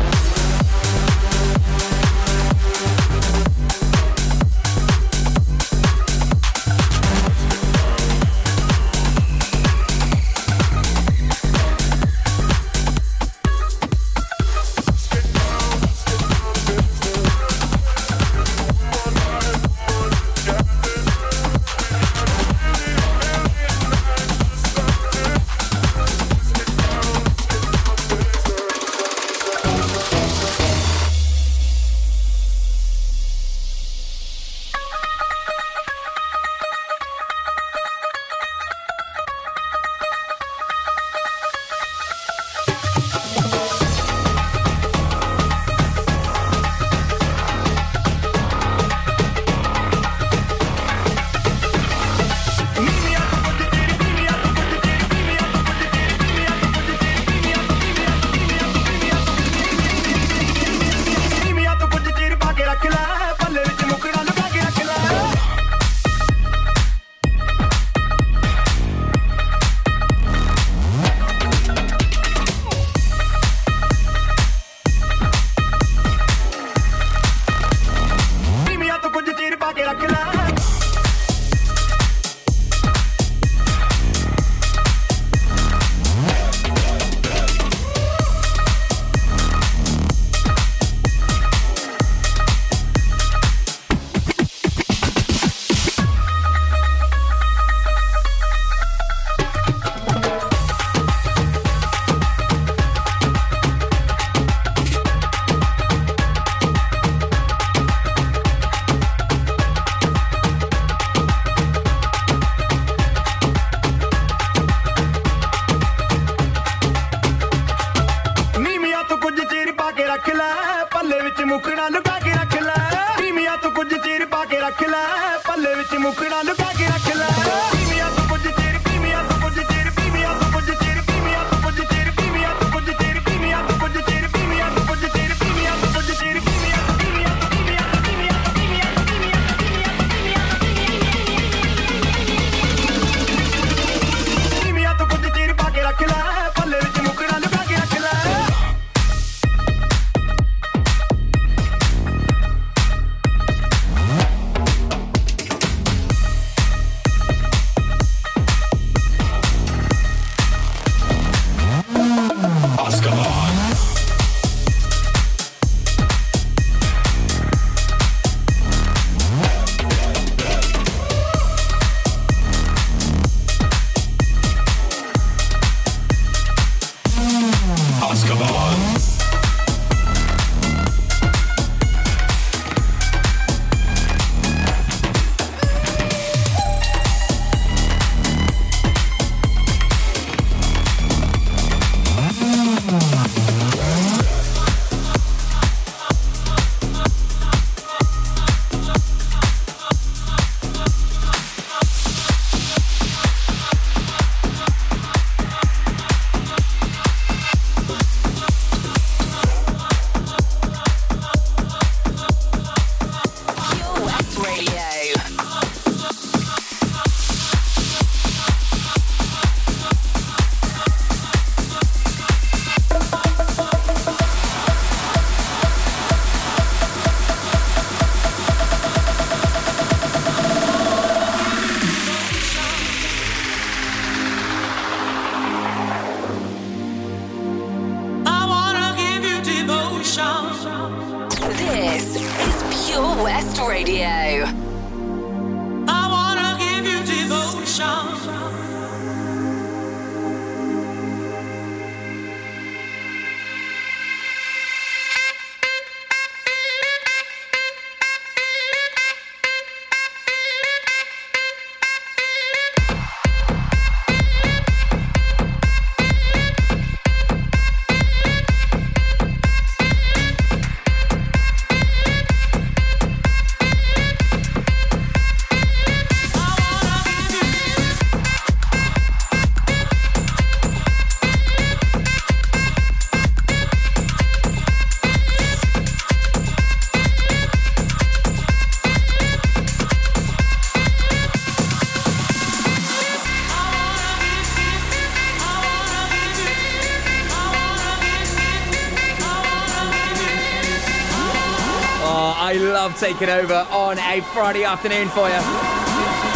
Taking 303.01 303.29
over 303.29 303.65
on 303.71 303.97
a 303.97 304.21
Friday 304.21 304.63
afternoon 304.63 305.09
for 305.09 305.27
you. 305.27 305.33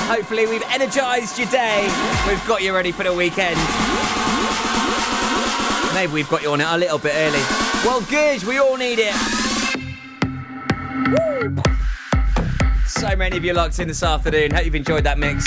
Hopefully, 0.09 0.47
we've 0.47 0.63
energized 0.71 1.37
your 1.37 1.47
day. 1.49 1.83
We've 2.27 2.43
got 2.47 2.63
you 2.63 2.73
ready 2.73 2.91
for 2.91 3.03
the 3.03 3.13
weekend. 3.13 3.55
Maybe 5.93 6.11
we've 6.11 6.27
got 6.27 6.41
you 6.41 6.49
on 6.49 6.61
it 6.61 6.67
a 6.67 6.75
little 6.75 6.97
bit 6.97 7.13
early. 7.13 7.37
Well, 7.85 8.01
good. 8.09 8.43
We 8.45 8.57
all 8.57 8.77
need 8.77 8.97
it. 8.97 9.13
Woo. 11.11 11.55
So 12.87 13.15
many 13.15 13.37
of 13.37 13.45
you 13.45 13.53
locked 13.53 13.77
in 13.77 13.87
this 13.87 14.01
afternoon. 14.01 14.49
Hope 14.49 14.65
you've 14.65 14.73
enjoyed 14.73 15.03
that 15.03 15.19
mix 15.19 15.45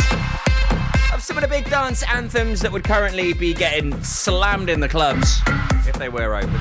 of 1.13 1.21
some 1.21 1.37
of 1.37 1.43
the 1.43 1.49
big 1.49 1.69
dance 1.69 2.05
anthems 2.05 2.61
that 2.61 2.71
would 2.71 2.85
currently 2.85 3.33
be 3.33 3.53
getting 3.55 4.01
slammed 4.05 4.71
in 4.71 4.79
the 4.79 4.89
clubs 4.89 5.41
if 5.85 5.95
they 5.95 6.09
were 6.09 6.37
open. 6.37 6.61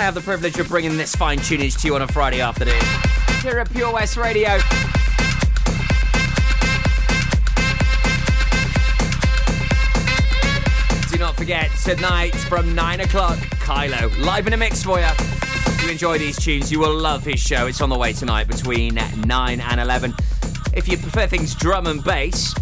I 0.00 0.04
have 0.04 0.14
the 0.14 0.22
privilege 0.22 0.58
of 0.58 0.68
bringing 0.68 0.96
this 0.96 1.14
fine 1.14 1.38
tunage 1.40 1.78
to 1.82 1.86
you 1.86 1.94
on 1.94 2.00
a 2.00 2.06
Friday 2.06 2.40
afternoon. 2.40 2.80
Here 3.42 3.58
at 3.58 3.70
Pure 3.70 3.92
West 3.92 4.16
Radio. 4.16 4.56
Do 11.10 11.18
not 11.18 11.36
forget, 11.36 11.70
tonight 11.84 12.34
from 12.34 12.74
9 12.74 13.00
o'clock, 13.00 13.36
Kylo, 13.60 14.18
live 14.24 14.46
in 14.46 14.54
a 14.54 14.56
mix 14.56 14.82
for 14.82 14.98
you. 14.98 15.04
If 15.04 15.82
you 15.84 15.90
enjoy 15.90 16.16
these 16.16 16.38
tunes, 16.38 16.72
you 16.72 16.80
will 16.80 16.96
love 16.96 17.22
his 17.22 17.38
show. 17.38 17.66
It's 17.66 17.82
on 17.82 17.90
the 17.90 17.98
way 17.98 18.14
tonight 18.14 18.48
between 18.48 18.94
9 18.94 19.60
and 19.60 19.80
11. 19.80 20.14
If 20.72 20.88
you 20.88 20.96
prefer 20.96 21.26
things 21.26 21.54
drum 21.54 21.86
and 21.86 22.02
bass, 22.02 22.54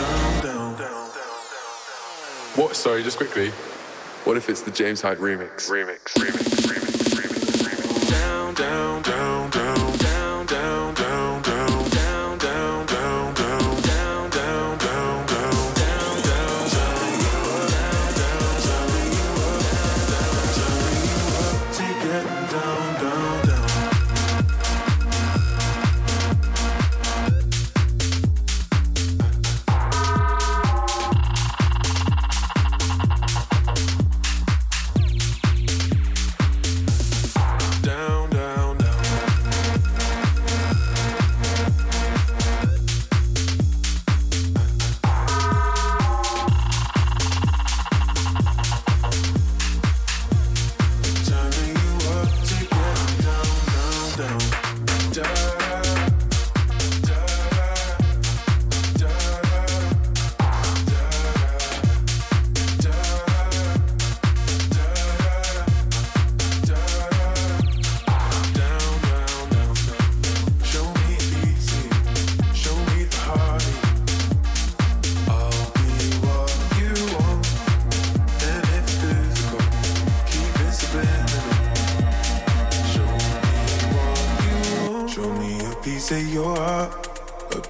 What? 2.55 2.75
Sorry, 2.75 3.01
just 3.01 3.15
quickly. 3.15 3.49
What 4.25 4.35
if 4.35 4.49
it's 4.49 4.61
the 4.61 4.71
James 4.71 5.01
Hype 5.01 5.19
remix? 5.19 5.69
Remix, 5.69 6.13
remix, 6.19 6.67
remix, 6.67 7.15
remix, 7.15 7.63
remix. 7.63 8.09
Down, 8.09 8.53
down, 8.53 9.01
down, 9.01 9.01
down, 9.03 9.49
down, 9.51 9.60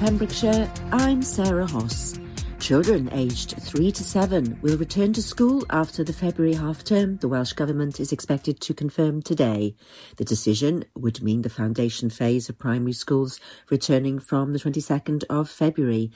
Pembrokeshire, 0.00 0.70
I'm 0.92 1.22
Sarah 1.22 1.66
Hoss. 1.66 2.20
Children 2.60 3.08
aged 3.12 3.56
3 3.60 3.90
to 3.90 4.04
7 4.04 4.60
will 4.62 4.76
return 4.76 5.12
to 5.14 5.22
school 5.22 5.66
after 5.70 6.04
the 6.04 6.12
February 6.12 6.54
half 6.54 6.84
term, 6.84 7.16
the 7.16 7.26
Welsh 7.26 7.52
Government 7.52 7.98
is 7.98 8.12
expected 8.12 8.60
to 8.60 8.74
confirm 8.74 9.22
today. 9.22 9.74
The 10.16 10.24
decision 10.24 10.84
would 10.94 11.20
mean 11.20 11.42
the 11.42 11.50
foundation 11.50 12.10
phase 12.10 12.48
of 12.48 12.60
primary 12.60 12.92
schools 12.92 13.40
returning 13.70 14.20
from 14.20 14.52
the 14.52 14.60
22nd 14.60 15.24
of 15.28 15.50
February, 15.50 16.12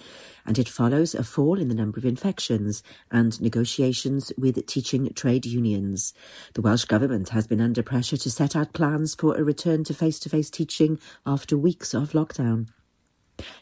and 0.46 0.60
it 0.60 0.68
follows 0.68 1.12
a 1.16 1.24
fall 1.24 1.58
in 1.58 1.66
the 1.66 1.74
number 1.74 1.98
of 1.98 2.06
infections 2.06 2.84
and 3.10 3.40
negotiations 3.40 4.32
with 4.38 4.64
teaching 4.66 5.12
trade 5.14 5.44
unions. 5.44 6.14
The 6.54 6.62
Welsh 6.62 6.84
Government 6.84 7.30
has 7.30 7.48
been 7.48 7.60
under 7.60 7.82
pressure 7.82 8.16
to 8.16 8.30
set 8.30 8.54
out 8.54 8.74
plans 8.74 9.16
for 9.16 9.34
a 9.34 9.42
return 9.42 9.82
to 9.84 9.94
face 9.94 10.20
to 10.20 10.28
face 10.28 10.50
teaching 10.50 11.00
after 11.26 11.58
weeks 11.58 11.94
of 11.94 12.12
lockdown. 12.12 12.68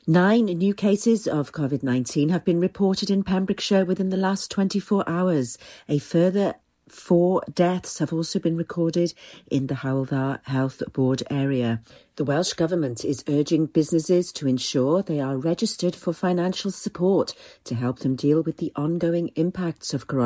Nine 0.06 0.46
new 0.46 0.74
cases 0.74 1.26
of 1.26 1.52
COVID 1.52 1.82
19 1.82 2.28
have 2.30 2.44
been 2.44 2.60
reported 2.60 3.10
in 3.10 3.22
Pembrokeshire 3.22 3.84
within 3.84 4.10
the 4.10 4.16
last 4.16 4.50
24 4.50 5.08
hours. 5.08 5.58
A 5.88 5.98
further 5.98 6.54
four 6.90 7.42
deaths 7.52 7.98
have 7.98 8.12
also 8.12 8.38
been 8.38 8.56
recorded 8.56 9.14
in 9.50 9.68
the 9.68 9.74
Hywel 9.74 10.08
Dda 10.08 10.40
Health 10.44 10.82
Board 10.92 11.22
area. 11.30 11.80
The 12.16 12.24
Welsh 12.24 12.52
Government 12.52 13.04
is 13.04 13.24
urging 13.28 13.66
businesses 13.66 14.32
to 14.32 14.46
ensure 14.46 15.02
they 15.02 15.20
are 15.20 15.38
registered 15.38 15.94
for 15.94 16.12
financial 16.12 16.70
support 16.70 17.34
to 17.64 17.74
help 17.74 18.00
them 18.00 18.16
deal 18.16 18.42
with 18.42 18.58
the 18.58 18.72
ongoing 18.76 19.28
impacts 19.36 19.94
of 19.94 20.06
coronavirus. 20.06 20.18